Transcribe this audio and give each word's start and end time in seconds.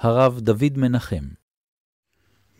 הרב 0.00 0.40
דוד 0.40 0.72
מנחם. 0.76 1.24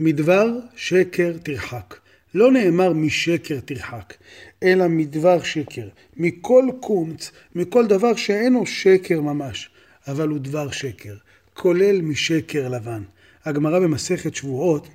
מדבר 0.01 0.46
שקר 0.77 1.33
תרחק. 1.42 1.95
לא 2.35 2.53
נאמר 2.53 2.92
משקר 2.92 3.61
תרחק, 3.61 4.14
אלא 4.62 4.88
מדבר 4.88 5.43
שקר. 5.43 5.88
מכל 6.16 6.65
קומץ, 6.80 7.33
מכל 7.54 7.87
דבר 7.87 8.16
שאינו 8.16 8.66
שקר 8.66 9.21
ממש, 9.21 9.71
אבל 10.08 10.29
הוא 10.29 10.38
דבר 10.38 10.71
שקר, 10.71 11.15
כולל 11.54 12.01
משקר 12.01 12.69
לבן. 12.69 13.03
הגמרא 13.44 13.80
במסכת 13.80 14.34
שבועות 14.34 14.89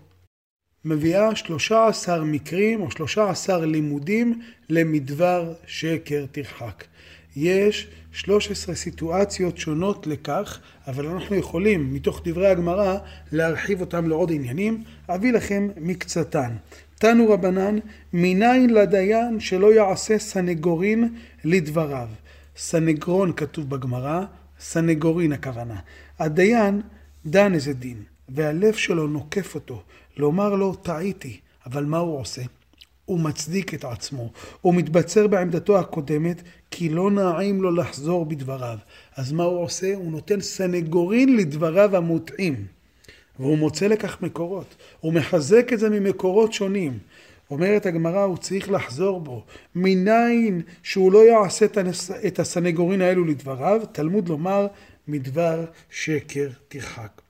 מביאה 0.85 1.35
13 1.35 2.23
מקרים 2.23 2.81
או 2.81 2.91
13 2.91 3.66
לימודים 3.66 4.41
למדבר 4.70 5.53
שקר 5.67 6.25
תרחק. 6.31 6.84
יש 7.35 7.87
13 8.11 8.75
סיטואציות 8.75 9.57
שונות 9.57 10.07
לכך, 10.07 10.59
אבל 10.87 11.07
אנחנו 11.07 11.35
יכולים 11.35 11.93
מתוך 11.93 12.21
דברי 12.25 12.47
הגמרא 12.47 12.97
להרחיב 13.31 13.81
אותם 13.81 14.09
לעוד 14.09 14.31
עניינים. 14.31 14.83
אביא 15.09 15.33
לכם 15.33 15.69
מקצתן. 15.77 16.55
תנו 16.95 17.29
רבנן, 17.29 17.77
מניין 18.13 18.69
לדיין 18.69 19.39
שלא 19.39 19.73
יעשה 19.73 20.19
סנגורין 20.19 21.15
לדבריו. 21.43 22.07
סנגרון 22.57 23.34
כתוב 23.34 23.70
בגמרא, 23.70 24.23
סנגורין 24.59 25.34
הכוונה. 25.34 25.79
הדיין 26.20 26.81
דן 27.25 27.53
איזה 27.53 27.73
דין, 27.73 27.97
והלב 28.29 28.73
שלו 28.73 29.07
נוקף 29.07 29.55
אותו, 29.55 29.84
לומר 30.17 30.55
לו 30.55 30.75
טעיתי, 30.75 31.39
אבל 31.65 31.85
מה 31.85 31.97
הוא 31.97 32.20
עושה? 32.20 32.41
הוא 33.05 33.20
מצדיק 33.20 33.73
את 33.73 33.84
עצמו, 33.84 34.31
הוא 34.62 34.73
מתבצר 34.73 35.27
בעמדתו 35.27 35.80
הקודמת, 35.80 36.41
כי 36.71 36.89
לא 36.89 37.12
נעים 37.12 37.62
לו 37.62 37.71
לחזור 37.76 38.26
בדבריו. 38.26 38.77
אז 39.15 39.32
מה 39.32 39.43
הוא 39.43 39.62
עושה? 39.62 39.96
הוא 39.96 40.12
נותן 40.12 40.41
סנגורין 40.41 41.37
לדבריו 41.37 41.96
המוטעים. 41.96 42.65
והוא 43.40 43.57
מוצא 43.57 43.87
לכך 43.87 44.21
מקורות. 44.21 44.76
הוא 44.99 45.13
מחזק 45.13 45.74
את 45.74 45.79
זה 45.79 45.90
ממקורות 45.90 46.54
שונים. 46.54 46.99
אומרת 47.51 47.85
הגמרא, 47.85 48.24
הוא 48.24 48.37
צריך 48.37 48.71
לחזור 48.71 49.21
בו. 49.21 49.46
מניין 49.76 50.62
שהוא 50.84 51.12
לא 51.12 51.26
יעשה 51.26 51.65
את 52.27 52.40
הסנגורין 52.40 53.01
האלו 53.01 53.26
לדבריו, 53.26 53.81
תלמוד 53.91 54.29
לומר, 54.29 54.68
מדבר 55.07 55.65
שקר 55.90 56.49
תרחק. 56.68 57.21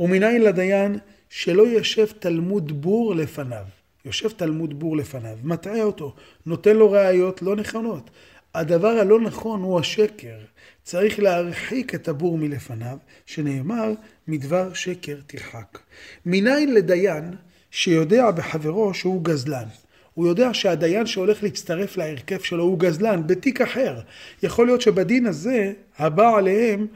ומניין 0.00 0.42
לדיין 0.42 0.98
שלא 1.30 1.62
יושב 1.62 2.06
תלמוד 2.18 2.82
בור 2.82 3.14
לפניו. 3.14 3.64
יושב 4.04 4.28
תלמוד 4.28 4.78
בור 4.78 4.96
לפניו, 4.96 5.36
מטעה 5.42 5.82
אותו, 5.82 6.14
נותן 6.46 6.76
לו 6.76 6.90
ראיות 6.90 7.42
לא 7.42 7.56
נכונות. 7.56 8.10
הדבר 8.54 8.88
הלא 8.88 9.20
נכון 9.20 9.62
הוא 9.62 9.80
השקר. 9.80 10.38
צריך 10.82 11.20
להרחיק 11.20 11.94
את 11.94 12.08
הבור 12.08 12.38
מלפניו, 12.38 12.98
שנאמר, 13.26 13.92
מדבר 14.28 14.72
שקר 14.72 15.16
תרחק. 15.26 15.78
מניין 16.26 16.74
לדיין 16.74 17.34
שיודע 17.70 18.30
בחברו 18.30 18.94
שהוא 18.94 19.24
גזלן. 19.24 19.66
הוא 20.14 20.26
יודע 20.26 20.54
שהדיין 20.54 21.06
שהולך 21.06 21.42
להצטרף 21.42 21.96
להרכב 21.96 22.40
שלו 22.40 22.64
הוא 22.64 22.78
גזלן 22.78 23.26
בתיק 23.26 23.60
אחר. 23.60 24.00
יכול 24.42 24.66
להיות 24.66 24.80
שבדין 24.80 25.26
הזה, 25.26 25.72
הבא 25.98 26.36
עליהם, 26.36 26.86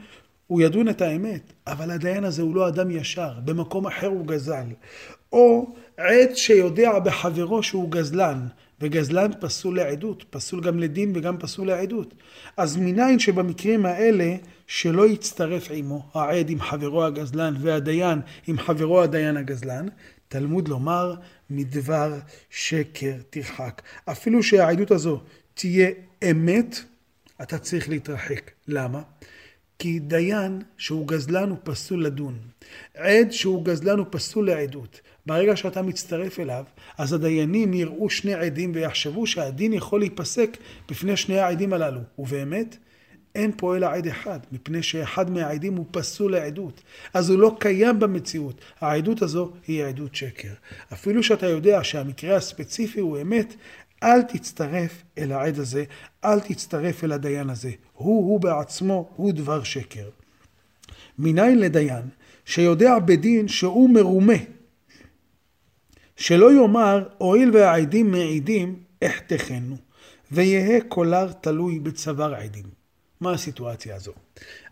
הוא 0.47 0.61
ידון 0.61 0.89
את 0.89 1.01
האמת, 1.01 1.41
אבל 1.67 1.91
הדיין 1.91 2.23
הזה 2.23 2.41
הוא 2.41 2.55
לא 2.55 2.67
אדם 2.67 2.91
ישר, 2.91 3.31
במקום 3.45 3.87
אחר 3.87 4.07
הוא 4.07 4.27
גזל. 4.27 4.65
או 5.31 5.75
עד 5.97 6.35
שיודע 6.35 6.99
בחברו 6.99 7.63
שהוא 7.63 7.91
גזלן, 7.91 8.47
וגזלן 8.81 9.31
פסול 9.39 9.75
לעדות, 9.75 10.23
פסול 10.29 10.61
גם 10.61 10.79
לדין 10.79 11.11
וגם 11.15 11.37
פסול 11.37 11.67
לעדות. 11.67 12.13
אז 12.57 12.77
מניין 12.77 13.19
שבמקרים 13.19 13.85
האלה 13.85 14.35
שלא 14.67 15.07
יצטרף 15.07 15.67
עמו 15.71 16.09
העד 16.13 16.49
עם 16.49 16.61
חברו 16.61 17.03
הגזלן 17.03 17.53
והדיין 17.59 18.19
עם 18.47 18.57
חברו 18.57 19.01
הדיין 19.01 19.37
הגזלן, 19.37 19.87
תלמוד 20.27 20.67
לומר 20.67 21.15
מדבר 21.49 22.13
שקר 22.49 23.13
תרחק. 23.29 23.81
אפילו 24.05 24.43
שהעדות 24.43 24.91
הזו 24.91 25.19
תהיה 25.53 25.89
אמת, 26.31 26.79
אתה 27.41 27.57
צריך 27.57 27.89
להתרחק. 27.89 28.51
למה? 28.67 29.01
כי 29.79 29.99
דיין 29.99 30.61
שהוא 30.77 31.07
גזלן 31.07 31.49
הוא 31.49 31.57
פסול 31.63 32.05
לדון. 32.05 32.39
עד 32.95 33.31
שהוא 33.31 33.65
גזלן 33.65 33.97
הוא 33.97 34.07
פסול 34.09 34.47
לעדות. 34.47 35.01
ברגע 35.27 35.55
שאתה 35.55 35.81
מצטרף 35.81 36.39
אליו, 36.39 36.63
אז 36.97 37.13
הדיינים 37.13 37.73
יראו 37.73 38.09
שני 38.09 38.33
עדים 38.33 38.71
ויחשבו 38.75 39.27
שהדין 39.27 39.73
יכול 39.73 39.99
להיפסק 39.99 40.57
בפני 40.89 41.17
שני 41.17 41.39
העדים 41.39 41.73
הללו. 41.73 41.99
ובאמת, 42.19 42.77
אין 43.35 43.51
פה 43.57 43.75
אלא 43.75 43.85
עד 43.85 44.07
אחד, 44.07 44.39
מפני 44.51 44.83
שאחד 44.83 45.31
מהעדים 45.31 45.75
הוא 45.75 45.85
פסול 45.91 46.31
לעדות. 46.31 46.81
אז 47.13 47.29
הוא 47.29 47.39
לא 47.39 47.55
קיים 47.59 47.99
במציאות. 47.99 48.61
העדות 48.81 49.21
הזו 49.21 49.51
היא 49.67 49.83
עדות 49.83 50.15
שקר. 50.15 50.53
אפילו 50.93 51.23
שאתה 51.23 51.47
יודע 51.47 51.83
שהמקרה 51.83 52.35
הספציפי 52.35 52.99
הוא 52.99 53.21
אמת, 53.21 53.53
אל 54.03 54.21
תצטרף 54.21 55.03
אל 55.17 55.31
העד 55.31 55.59
הזה, 55.59 55.83
אל 56.25 56.39
תצטרף 56.39 57.03
אל 57.03 57.11
הדיין 57.11 57.49
הזה. 57.49 57.71
הוא, 57.93 58.31
הוא 58.31 58.39
בעצמו, 58.39 59.09
הוא 59.15 59.31
דבר 59.31 59.63
שקר. 59.63 60.09
מניין 61.19 61.59
לדיין 61.59 62.03
שיודע 62.45 62.99
בדין 62.99 63.47
שהוא 63.47 63.89
מרומה, 63.89 64.56
שלא 66.17 66.53
יאמר, 66.53 67.03
הואיל 67.17 67.51
והעדים 67.53 68.11
מעידים, 68.11 68.79
אחתכנו, 69.03 69.75
ויהא 70.31 70.79
קולר 70.79 71.31
תלוי 71.31 71.79
בצוואר 71.79 72.35
עדים. 72.35 72.65
מה 73.21 73.31
הסיטואציה 73.31 73.95
הזו? 73.95 74.11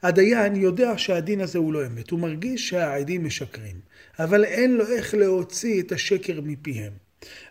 הדיין 0.03 0.55
יודע 0.55 0.97
שהדין 0.97 1.41
הזה 1.41 1.59
הוא 1.59 1.73
לא 1.73 1.85
אמת, 1.87 2.09
הוא 2.09 2.19
מרגיש 2.19 2.69
שהעדים 2.69 3.25
משקרים, 3.25 3.75
אבל 4.19 4.43
אין 4.43 4.77
לו 4.77 4.87
איך 4.87 5.13
להוציא 5.13 5.81
את 5.81 5.91
השקר 5.91 6.39
מפיהם. 6.43 6.93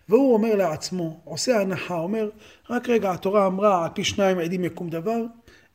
והוא 0.08 0.34
אומר 0.34 0.54
לעצמו, 0.54 1.20
עושה 1.24 1.60
הנחה, 1.60 1.94
אומר, 1.94 2.30
רק 2.70 2.88
רגע, 2.88 3.12
התורה 3.12 3.46
אמרה, 3.46 3.84
על 3.84 3.90
פי 3.94 4.04
שניים 4.04 4.38
עדים 4.38 4.64
יקום 4.64 4.90
דבר, 4.90 5.20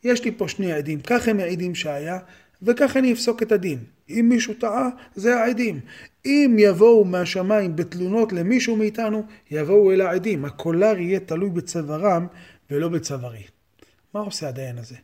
יש 0.03 0.25
לי 0.25 0.31
פה 0.37 0.47
שני 0.47 0.71
עדים, 0.71 0.99
כך 1.01 1.27
הם 1.27 1.39
העדים 1.39 1.75
שהיה, 1.75 2.19
וכך 2.61 2.97
אני 2.97 3.13
אפסוק 3.13 3.43
את 3.43 3.51
הדין. 3.51 3.79
אם 4.09 4.25
מישהו 4.29 4.53
טעה, 4.53 4.89
זה 5.15 5.35
העדים. 5.35 5.79
אם 6.25 6.55
יבואו 6.59 7.05
מהשמיים 7.05 7.75
בתלונות 7.75 8.33
למישהו 8.33 8.75
מאיתנו, 8.75 9.23
יבואו 9.51 9.91
אל 9.91 10.01
העדים. 10.01 10.45
הקולר 10.45 10.97
יהיה 10.97 11.19
תלוי 11.19 11.49
בצווארם 11.49 12.27
ולא 12.71 12.89
בצווארי. 12.89 13.43
מה 14.13 14.19
עושה 14.19 14.47
הדיין 14.47 14.77
הזה? 14.77 14.95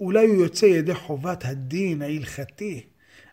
אולי 0.00 0.26
הוא 0.26 0.42
יוצא 0.42 0.66
ידי 0.66 0.94
חובת 0.94 1.44
הדין 1.44 2.02
ההלכתי, 2.02 2.80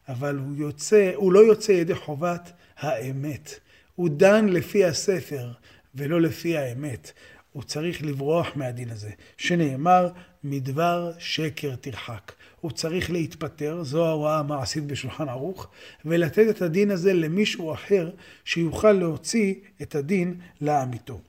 אבל 0.09 0.37
הוא, 0.37 0.55
יוצא, 0.57 1.11
הוא 1.15 1.33
לא 1.33 1.39
יוצא 1.39 1.71
ידי 1.71 1.95
חובת 1.95 2.51
האמת. 2.77 3.59
הוא 3.95 4.09
דן 4.09 4.45
לפי 4.49 4.85
הספר 4.85 5.51
ולא 5.95 6.21
לפי 6.21 6.57
האמת. 6.57 7.11
הוא 7.51 7.63
צריך 7.63 8.03
לברוח 8.03 8.51
מהדין 8.55 8.89
הזה, 8.89 9.09
שנאמר 9.37 10.09
מדבר 10.43 11.11
שקר 11.19 11.75
תרחק. 11.75 12.31
הוא 12.63 12.71
צריך 12.71 13.11
להתפטר, 13.11 13.83
זו 13.83 14.05
ההוראה 14.05 14.39
המעשית 14.39 14.83
בשולחן 14.85 15.29
ערוך, 15.29 15.67
ולתת 16.05 16.49
את 16.49 16.61
הדין 16.61 16.91
הזה 16.91 17.13
למישהו 17.13 17.73
אחר 17.73 18.09
שיוכל 18.45 18.91
להוציא 18.91 19.53
את 19.81 19.95
הדין 19.95 20.35
לאמיתו. 20.61 21.19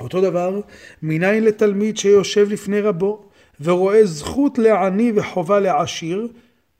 אותו 0.00 0.20
דבר, 0.20 0.60
מניין 1.02 1.44
לתלמיד 1.44 1.96
שיושב 1.96 2.48
לפני 2.50 2.80
רבו 2.80 3.24
ורואה 3.60 4.06
זכות 4.06 4.58
לעני 4.58 5.12
וחובה 5.16 5.60
לעשיר, 5.60 6.28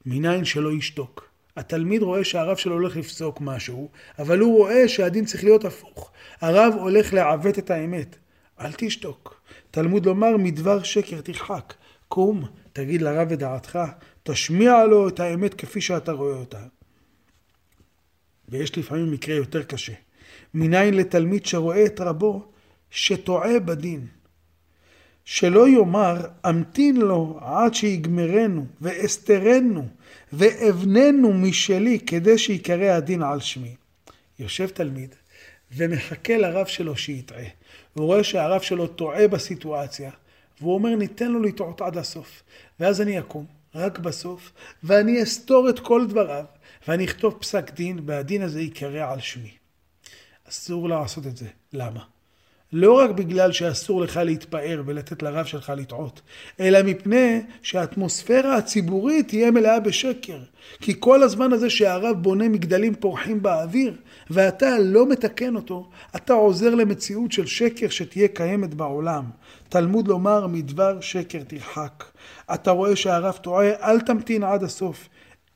מניין 0.06 0.44
שלא 0.44 0.72
ישתוק. 0.72 1.28
התלמיד 1.56 2.02
רואה 2.02 2.24
שהרב 2.24 2.56
שלו 2.56 2.72
הולך 2.72 2.96
לפסוק 2.96 3.40
משהו, 3.40 3.88
אבל 4.18 4.38
הוא 4.38 4.56
רואה 4.56 4.88
שהדין 4.88 5.24
צריך 5.24 5.44
להיות 5.44 5.64
הפוך. 5.64 6.10
הרב 6.40 6.74
הולך 6.78 7.12
לעוות 7.12 7.58
את 7.58 7.70
האמת. 7.70 8.16
אל 8.60 8.72
תשתוק. 8.76 9.40
תלמוד 9.70 10.06
לומר 10.06 10.36
מדבר 10.36 10.82
שקר 10.82 11.20
תרחק. 11.20 11.75
קום, 12.08 12.44
תגיד 12.72 13.02
לרב 13.02 13.32
את 13.32 13.38
דעתך, 13.38 13.78
תשמיע 14.22 14.84
לו 14.84 15.08
את 15.08 15.20
האמת 15.20 15.54
כפי 15.54 15.80
שאתה 15.80 16.12
רואה 16.12 16.34
אותה. 16.34 16.62
ויש 18.48 18.78
לפעמים 18.78 19.12
מקרה 19.12 19.34
יותר 19.34 19.62
קשה. 19.62 19.92
מניין 20.54 20.94
לתלמיד 20.94 21.46
שרואה 21.46 21.84
את 21.86 22.00
רבו 22.00 22.52
שטועה 22.90 23.60
בדין. 23.60 24.06
שלא 25.24 25.69
יאמר 25.69 26.26
אמתין 26.48 26.96
לו 26.96 27.38
עד 27.42 27.74
שיגמרנו 27.74 28.66
ואסתרנו 28.80 29.88
ואבננו 30.32 31.32
משלי 31.32 31.98
כדי 32.00 32.38
שיקרא 32.38 32.84
הדין 32.84 33.22
על 33.22 33.40
שמי. 33.40 33.75
יושב 34.38 34.68
תלמיד 34.68 35.14
ומחכה 35.76 36.36
לרב 36.36 36.66
שלו 36.66 36.96
שיטעה. 36.96 37.44
והוא 37.96 38.06
רואה 38.06 38.25
שהרב 38.25 38.60
שלו 38.60 38.86
טועה 38.86 39.28
בסיטואציה, 39.28 40.10
והוא 40.62 40.75
אומר 40.75 40.97
ניתן 40.97 41.31
לו 41.31 41.43
לטעות 41.43 41.81
עד 41.81 41.97
הסוף. 41.97 42.43
ואז 42.81 43.00
אני 43.00 43.19
אקום, 43.19 43.47
רק 43.75 43.99
בסוף, 43.99 44.53
ואני 44.82 45.23
אסתור 45.23 45.69
את 45.69 45.81
כל 45.81 46.06
דבריו, 46.09 46.44
ואני 46.88 47.05
אכתוב 47.05 47.38
פסק 47.41 47.70
דין, 47.70 48.00
והדין 48.06 48.43
הזה 48.43 48.61
ייקרא 48.61 49.12
על 49.12 49.20
שמי. 49.20 49.50
אסור 50.49 50.88
לעשות 50.88 51.26
את 51.26 51.37
זה. 51.37 51.49
למה? 51.73 52.12
לא 52.72 52.98
רק 52.98 53.10
בגלל 53.10 53.52
שאסור 53.52 54.00
לך 54.00 54.16
להתפאר 54.16 54.82
ולתת 54.86 55.22
לרב 55.22 55.46
שלך 55.46 55.72
לטעות, 55.76 56.20
אלא 56.60 56.82
מפני 56.82 57.40
שהאטמוספירה 57.62 58.56
הציבורית 58.56 59.28
תהיה 59.28 59.50
מלאה 59.50 59.80
בשקר. 59.80 60.38
כי 60.80 60.94
כל 60.98 61.22
הזמן 61.22 61.52
הזה 61.52 61.70
שהרב 61.70 62.22
בונה 62.22 62.48
מגדלים 62.48 62.94
פורחים 62.94 63.42
באוויר, 63.42 63.96
ואתה 64.30 64.78
לא 64.78 65.08
מתקן 65.08 65.56
אותו, 65.56 65.88
אתה 66.16 66.32
עוזר 66.32 66.74
למציאות 66.74 67.32
של 67.32 67.46
שקר 67.46 67.88
שתהיה 67.88 68.28
קיימת 68.28 68.75
בעולם. 68.75 69.25
תלמוד 69.68 70.08
לומר 70.08 70.46
מדבר 70.46 71.00
שקר 71.00 71.42
תרחק. 71.46 72.04
אתה 72.54 72.70
רואה 72.70 72.96
שהרב 72.96 73.34
טועה, 73.34 73.70
אל 73.70 74.00
תמתין 74.00 74.42
עד 74.42 74.62
הסוף, 74.62 75.08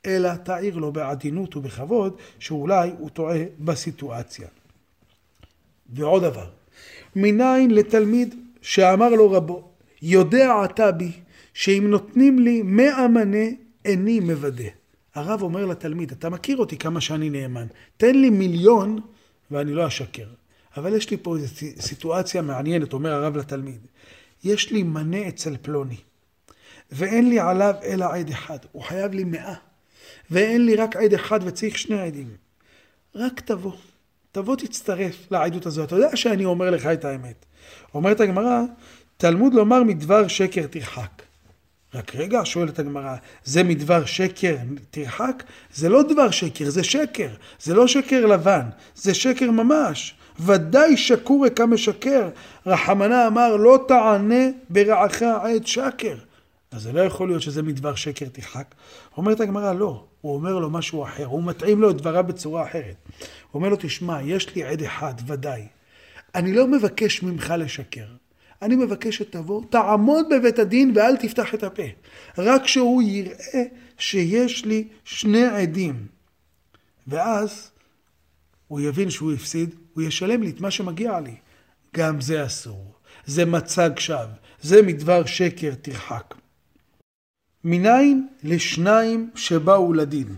אלא 0.07 0.35
תעיר 0.35 0.77
לו 0.77 0.93
בעדינות 0.93 1.57
ובכבוד, 1.57 2.17
שאולי 2.39 2.91
הוא 2.99 3.11
טועה 3.11 3.39
בסיטואציה. 3.59 4.49
ועוד 5.93 6.23
דבר, 6.23 6.47
מניין 7.17 7.71
לתלמיד 7.71 8.35
שאמר 8.63 9.09
לו 9.09 9.31
רבו, 9.31 9.69
יודע 10.03 10.65
אתה 10.65 10.93
בי, 10.93 11.13
שאם 11.55 11.87
נותנים 11.89 12.39
לי 12.39 12.63
מאה 12.63 13.09
מנה, 13.09 13.47
איני 13.85 14.21
מוודה. 14.21 14.65
הרב 15.15 15.43
אומר 15.43 15.67
לתלמיד, 15.67 16.11
אתה 16.11 16.29
מכיר 16.31 16.57
אותי 16.57 16.77
כמה 16.77 17.01
שאני 17.01 17.31
נאמן, 17.31 17.67
תן 17.97 18.15
לי 18.15 18.31
מיליון 18.31 19.01
ואני 19.51 19.75
לא 19.75 19.87
אשקר. 19.87 20.27
אבל 20.77 20.95
יש 20.95 21.11
לי 21.11 21.17
פה 21.23 21.37
איזו 21.37 21.55
סיטואציה 21.81 22.43
מעניינת, 22.43 22.93
אומר 22.93 23.13
הרב 23.13 23.37
לתלמיד. 23.37 23.81
יש 24.45 24.71
לי 24.71 24.83
מנה 24.83 25.29
אצל 25.29 25.57
פלוני, 25.63 25.97
ואין 26.93 27.29
לי 27.29 27.41
עליו 27.41 27.75
אלא 27.85 28.05
עד 28.05 28.31
אחד, 28.31 28.59
הוא 28.73 28.83
חייב 28.83 29.13
לי 29.13 29.25
מאה, 29.25 29.55
ואין 30.31 30.67
לי 30.67 30.77
רק 30.77 30.97
עד 30.97 31.15
אחד 31.15 31.41
וצריך 31.45 31.79
שני 31.79 32.01
עדים. 32.01 32.29
רק 33.15 33.41
תבוא, 33.41 33.73
תבוא 34.37 34.57
תצטרף 34.57 35.27
לעדות 35.31 35.67
הזו, 35.67 35.85
אתה 35.85 35.97
יודע 35.97 36.17
שאני 36.17 36.45
אומר 36.45 36.71
לך 36.71 36.87
את 36.87 37.05
האמת. 37.05 37.47
אומרת 37.95 38.21
הגמרא, 38.21 38.61
תלמוד 39.17 39.55
לומר 39.55 39.83
מדבר 39.83 40.29
שקר 40.29 40.67
תרחק. 40.67 41.23
רק 41.95 42.15
רגע, 42.15 42.41
שואלת 42.45 42.79
הגמרא, 42.79 43.17
זה 43.45 43.65
מדבר 43.65 44.05
שקר 44.05 44.57
תרחק? 44.91 45.43
זה 45.75 45.89
לא 45.89 46.03
דבר 46.03 46.31
שקר, 46.31 46.71
זה 46.71 46.85
שקר. 46.85 47.29
זה 47.61 47.75
לא 47.75 47.87
שקר 47.87 48.27
לבן, 48.27 48.67
זה 48.95 49.15
שקר 49.15 49.51
ממש. 49.51 50.15
ודאי 50.41 50.97
שקורי 50.97 51.51
כמשקר. 51.51 52.29
רחמנה 52.67 53.27
אמר, 53.27 53.57
לא 53.57 53.85
תענה 53.89 54.45
ברעך 54.71 55.23
עת 55.23 55.67
שקר. 55.67 56.17
אז 56.71 56.83
זה 56.83 56.93
לא 56.93 57.01
יכול 57.01 57.29
להיות 57.29 57.43
שזה 57.43 57.63
מדבר 57.63 57.95
שקר 57.95 58.27
תרחק. 58.33 58.75
אומרת 59.17 59.41
הגמרא, 59.41 59.73
לא. 59.73 60.05
הוא 60.21 60.35
אומר 60.35 60.59
לו 60.59 60.71
משהו 60.71 61.05
אחר, 61.05 61.25
הוא 61.25 61.45
מתאים 61.45 61.81
לו 61.81 61.91
את 61.91 61.97
דבריו 61.97 62.25
בצורה 62.25 62.63
אחרת. 62.63 62.95
אומר 63.57 63.69
לו, 63.69 63.77
תשמע, 63.81 64.23
יש 64.23 64.55
לי 64.55 64.65
עד 64.65 64.83
אחד, 64.83 65.15
ודאי. 65.27 65.67
אני 66.35 66.53
לא 66.53 66.67
מבקש 66.67 67.23
ממך 67.23 67.55
לשקר. 67.59 68.07
אני 68.63 68.77
מבקש 68.77 69.17
שתבוא, 69.17 69.63
תעמוד 69.71 70.27
בבית 70.31 70.59
הדין 70.59 70.93
ואל 70.95 71.17
תפתח 71.17 71.55
את 71.55 71.63
הפה. 71.63 71.83
רק 72.39 72.67
שהוא 72.67 73.03
יראה 73.03 73.63
שיש 73.99 74.65
לי 74.65 74.89
שני 75.05 75.45
עדים. 75.45 76.07
ואז 77.07 77.71
הוא 78.69 78.81
יבין 78.81 79.11
שהוא 79.11 79.33
הפסיד, 79.33 79.75
הוא 79.95 80.03
ישלם 80.03 80.43
לי 80.43 80.51
את 80.51 80.61
מה 80.61 80.71
שמגיע 80.71 81.21
לי. 81.21 81.35
גם 81.97 82.21
זה 82.21 82.47
אסור. 82.47 82.93
זה 83.27 83.45
מצג 83.45 83.91
שווא. 83.99 84.25
זה 84.61 84.83
מדבר 84.83 85.27
שקר 85.27 85.75
תרחק. 85.83 86.35
מניין 87.65 88.29
לשניים 88.43 89.31
שבאו 89.35 89.93
לדין. 89.93 90.37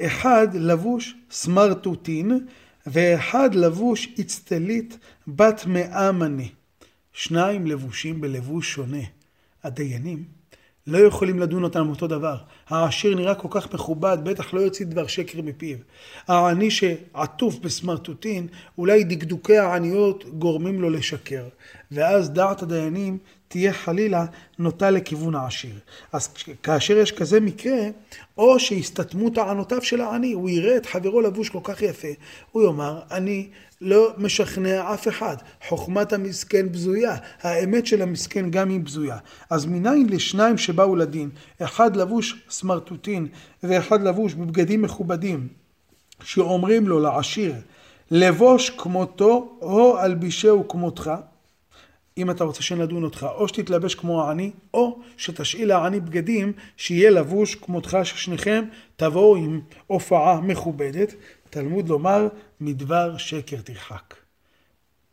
אחד 0.00 0.48
לבוש 0.54 1.14
סמרטוטין 1.30 2.46
ואחד 2.86 3.54
לבוש 3.54 4.08
אצטלית 4.20 4.98
בת 5.28 5.66
מאה 5.66 6.12
מנה. 6.12 6.42
שניים 7.12 7.66
לבושים 7.66 8.20
בלבוש 8.20 8.72
שונה. 8.72 9.02
הדיינים 9.64 10.24
לא 10.86 10.98
יכולים 10.98 11.38
לדון 11.38 11.64
אותם 11.64 11.88
אותו 11.88 12.06
דבר. 12.06 12.36
העשיר 12.68 13.14
נראה 13.14 13.34
כל 13.34 13.48
כך 13.50 13.74
מכובד, 13.74 14.18
בטח 14.22 14.54
לא 14.54 14.60
יוציא 14.60 14.86
דבר 14.86 15.06
שקר 15.06 15.42
מפיו. 15.42 15.78
העני 16.28 16.70
שעטוף 16.70 17.58
בסמרטוטין, 17.58 18.46
אולי 18.78 19.04
דקדוקי 19.04 19.58
העניות 19.58 20.24
גורמים 20.38 20.80
לו 20.80 20.90
לשקר. 20.90 21.44
ואז 21.90 22.30
דעת 22.30 22.62
הדיינים 22.62 23.18
תהיה 23.48 23.72
חלילה 23.72 24.26
נוטה 24.58 24.90
לכיוון 24.90 25.34
העשיר. 25.34 25.78
אז 26.12 26.28
כאשר 26.62 26.96
יש 26.96 27.12
כזה 27.12 27.40
מקרה, 27.40 27.78
או 28.38 28.60
שיסתתמו 28.60 29.30
טענותיו 29.30 29.82
של 29.82 30.00
העני, 30.00 30.32
הוא 30.32 30.50
יראה 30.50 30.76
את 30.76 30.86
חברו 30.86 31.20
לבוש 31.20 31.48
כל 31.48 31.60
כך 31.62 31.82
יפה, 31.82 32.08
הוא 32.52 32.62
יאמר, 32.62 33.00
אני 33.10 33.48
לא 33.80 34.12
משכנע 34.18 34.94
אף 34.94 35.08
אחד, 35.08 35.36
חוכמת 35.68 36.12
המסכן 36.12 36.72
בזויה, 36.72 37.16
האמת 37.40 37.86
של 37.86 38.02
המסכן 38.02 38.50
גם 38.50 38.68
היא 38.68 38.80
בזויה. 38.80 39.18
אז 39.50 39.66
מניין 39.66 40.06
לשניים 40.10 40.58
שבאו 40.58 40.96
לדין, 40.96 41.30
אחד 41.62 41.96
לבוש 41.96 42.44
סמרטוטין 42.50 43.28
ואחד 43.62 44.02
לבוש 44.02 44.34
בבגדים 44.34 44.82
מכובדים, 44.82 45.48
שאומרים 46.22 46.88
לו 46.88 47.00
לעשיר, 47.00 47.54
לבוש 48.10 48.70
כמותו 48.70 49.58
או 49.62 50.00
אלבישהו 50.00 50.68
כמותך, 50.68 51.10
אם 52.18 52.30
אתה 52.30 52.44
רוצה 52.44 52.62
שנדון 52.62 53.04
אותך, 53.04 53.26
או 53.34 53.48
שתתלבש 53.48 53.94
כמו 53.94 54.22
העני, 54.22 54.50
או 54.74 54.98
שתשאיל 55.16 55.68
לעני 55.68 56.00
בגדים 56.00 56.52
שיהיה 56.76 57.10
לבוש 57.10 57.54
כמותך, 57.54 57.98
ששניכם 58.04 58.64
תבואו 58.96 59.36
עם 59.36 59.60
הופעה 59.86 60.40
מכובדת. 60.40 61.14
תלמוד 61.50 61.88
לומר, 61.88 62.28
מדבר 62.60 63.16
שקר 63.16 63.60
תרחק. 63.60 64.14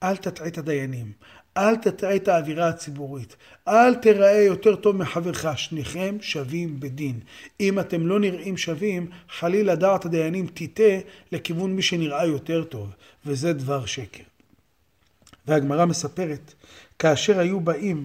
אל 0.04 0.16
תטעה 0.16 0.48
את 0.48 0.58
הדיינים, 0.58 1.12
אל 1.58 1.76
תטעה 1.76 2.16
את 2.16 2.28
האווירה 2.28 2.68
הציבורית, 2.68 3.36
אל 3.68 3.96
תראה 3.96 4.42
יותר 4.42 4.76
טוב 4.76 4.96
מחברך, 4.96 5.46
שניכם 5.58 6.18
שווים 6.22 6.80
בדין. 6.80 7.20
אם 7.60 7.80
אתם 7.80 8.08
לא 8.08 8.20
נראים 8.20 8.58
שווים, 8.58 9.10
חלילה 9.30 9.76
דעת 9.76 10.06
הדיינים 10.06 10.48
תטעה 10.54 10.98
לכיוון 11.32 11.76
מי 11.76 11.82
שנראה 11.82 12.26
יותר 12.26 12.64
טוב, 12.64 12.90
וזה 13.26 13.54
דבר 13.54 13.86
שקר. 13.86 14.24
והגמרא 15.48 15.86
מספרת 15.86 16.54
כאשר 17.04 17.40
היו 17.40 17.60
באים 17.60 18.04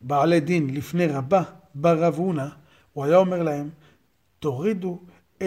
בעלי 0.00 0.40
דין 0.40 0.74
לפני 0.74 1.06
רבה, 1.06 1.42
בא 1.74 1.92
רב 1.92 2.14
הונא, 2.14 2.46
הוא 2.92 3.04
היה 3.04 3.16
אומר 3.16 3.42
להם, 3.42 3.68
תורידו 4.38 4.98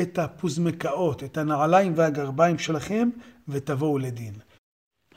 את 0.01 0.19
הפוזמקאות, 0.19 1.24
את 1.24 1.38
הנעליים 1.38 1.94
והגרביים 1.95 2.57
שלכם, 2.57 3.09
ותבואו 3.47 3.97
לדין. 3.97 4.33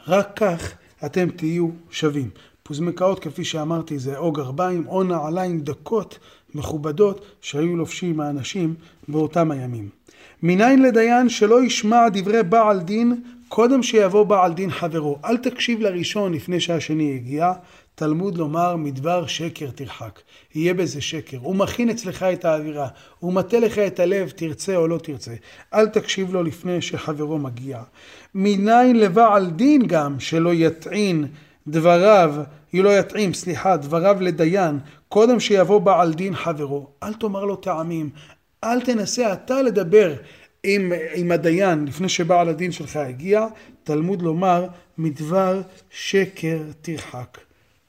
רק 0.07 0.33
כך 0.37 0.75
אתם 1.05 1.31
תהיו 1.31 1.69
שווים. 1.91 2.31
פוזמקאות, 2.63 3.19
כפי 3.19 3.45
שאמרתי, 3.45 3.99
זה 3.99 4.19
או 4.19 4.33
גרביים 4.33 4.87
או 4.87 5.03
נעליים 5.03 5.61
דקות, 5.61 6.19
מכובדות, 6.55 7.25
שהיו 7.41 7.77
לובשים 7.77 8.21
האנשים 8.21 8.75
באותם 9.09 9.51
הימים. 9.51 9.89
מניין 10.43 10.83
לדיין 10.83 11.29
שלא 11.29 11.65
ישמע 11.65 12.09
דברי 12.13 12.43
בעל 12.43 12.81
דין 12.81 13.23
קודם 13.49 13.83
שיבוא 13.83 14.25
בעל 14.25 14.53
דין 14.53 14.71
חברו, 14.71 15.19
אל 15.25 15.37
תקשיב 15.37 15.81
לראשון 15.81 16.33
לפני 16.33 16.61
שהשני 16.61 17.03
יגיע, 17.03 17.53
תלמוד 17.95 18.39
לומר 18.39 18.77
מדבר 18.77 19.27
שקר 19.27 19.71
תרחק. 19.71 20.21
יהיה 20.55 20.75
בזה 20.75 21.01
שקר. 21.01 21.39
הוא 21.41 21.57
מכין 21.57 21.91
אצלך 21.91 22.23
את 22.23 22.45
האווירה, 22.45 22.89
הוא 23.19 23.33
מטה 23.33 23.59
לך 23.59 23.79
את 23.79 24.01
הלב, 24.01 24.31
תרצה 24.31 24.77
או 24.77 24.89
לא 24.89 24.99
תרצה. 24.99 25.35
אל 25.75 25.89
תקשיב 25.89 26.33
לו 26.33 26.43
לפני 26.43 26.83
שחברו 26.83 27.39
מגיע. 27.39 27.83
מניין 28.35 28.97
לבעל 28.97 29.51
דין 29.51 29.87
גם 29.87 30.21
שלא 30.21 30.55
יטעין 30.55 31.27
דבריו, 31.67 32.35
לא 32.75 32.99
יטעים, 32.99 33.35
סליחה, 33.35 33.77
דבריו 33.77 34.17
לדיין, 34.21 34.79
קודם 35.09 35.41
שיבוא 35.41 35.79
בעל 35.81 36.15
דין 36.15 36.35
חברו. 36.35 36.87
אל 37.03 37.15
תאמר 37.15 37.45
לו 37.45 37.57
טעמים, 37.57 38.11
אל 38.65 38.81
תנסה 38.81 39.33
אתה 39.33 39.63
לדבר 39.63 40.13
עם, 40.71 40.93
עם 41.15 41.33
הדיין 41.33 41.85
לפני 41.85 42.09
שבעל 42.09 42.49
הדין 42.49 42.73
שלך 42.73 42.97
הגיע, 42.97 43.47
תלמוד 43.85 44.23
לומר 44.23 44.67
מדבר 44.99 45.61
שקר 45.91 46.59
תרחק. 46.83 47.39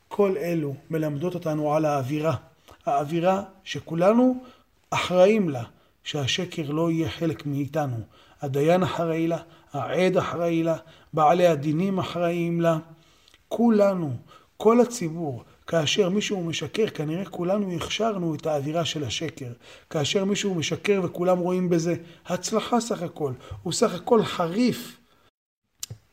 כל 0.08 0.38
אלו 0.38 0.76
מלמדות 0.90 1.36
אותנו 1.36 1.74
על 1.74 1.86
האווירה. 1.86 2.36
האווירה 2.86 3.44
שכולנו 3.64 4.44
אחראים 4.90 5.50
לה, 5.50 5.64
שהשקר 6.04 6.72
לא 6.72 6.92
יהיה 6.92 7.10
חלק 7.10 7.46
מאיתנו. 7.46 7.98
הדיין 8.42 8.84
אחראי 8.84 9.28
לה, 9.28 9.38
העד 9.74 10.18
אחראי 10.18 10.64
לה, 10.64 10.76
בעלי 11.14 11.48
הדינים 11.48 12.00
אחראים 12.00 12.62
לה. 12.62 12.78
כולנו, 13.48 14.12
כל 14.58 14.82
הציבור, 14.82 15.44
כאשר 15.70 16.10
מישהו 16.10 16.44
משקר, 16.44 16.90
כנראה 16.90 17.26
כולנו 17.26 17.72
הכשרנו 17.72 18.36
את 18.36 18.46
האווירה 18.46 18.86
של 18.86 19.04
השקר. 19.04 19.52
כאשר 19.90 20.26
מישהו 20.26 20.56
משקר 20.56 21.02
וכולם 21.04 21.38
רואים 21.38 21.70
בזה 21.70 21.96
הצלחה 22.26 22.80
סך 22.80 23.02
הכל, 23.02 23.34
הוא 23.64 23.74
סך 23.74 23.94
הכל 23.94 24.24
חריף. 24.24 24.98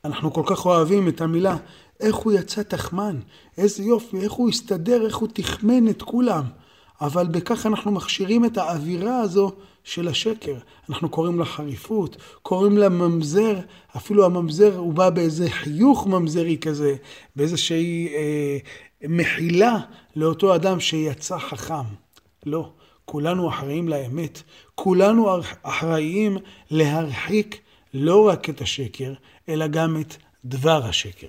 אנחנו 0.04 0.32
כל 0.32 0.42
כך 0.46 0.66
אוהבים 0.66 1.08
את 1.08 1.20
המילה, 1.20 1.56
איך 2.00 2.16
הוא 2.16 2.32
יצא 2.32 2.62
תחמן, 2.62 3.20
איזה 3.58 3.82
יופי, 3.82 4.20
איך 4.20 4.32
הוא 4.32 4.48
הסתדר, 4.48 5.06
איך 5.06 5.16
הוא 5.16 5.28
תחמן 5.32 5.88
את 5.88 6.02
כולם. 6.02 6.44
אבל 7.00 7.26
בכך 7.26 7.66
אנחנו 7.66 7.92
מכשירים 7.92 8.44
את 8.44 8.58
האווירה 8.58 9.20
הזו 9.20 9.52
של 9.86 10.08
השקר. 10.08 10.54
אנחנו 10.88 11.08
קוראים 11.08 11.38
לה 11.38 11.44
חריפות, 11.44 12.16
קוראים 12.42 12.78
לה 12.78 12.88
ממזר, 12.88 13.54
אפילו 13.96 14.24
הממזר 14.24 14.76
הוא 14.76 14.92
בא 14.92 15.10
באיזה 15.10 15.50
חיוך 15.50 16.06
ממזרי 16.06 16.58
כזה, 16.60 16.96
באיזושהי 17.36 18.08
אה, 18.14 18.58
מחילה 19.08 19.76
לאותו 20.16 20.54
אדם 20.54 20.80
שיצא 20.80 21.38
חכם. 21.38 21.86
לא, 22.46 22.70
כולנו 23.04 23.48
אחראים 23.48 23.88
לאמת, 23.88 24.42
כולנו 24.74 25.40
אחראים 25.62 26.38
להרחיק 26.70 27.60
לא 27.94 28.28
רק 28.28 28.50
את 28.50 28.60
השקר, 28.60 29.12
אלא 29.48 29.66
גם 29.66 30.00
את 30.00 30.16
דבר 30.44 30.84
השקר. 30.84 31.26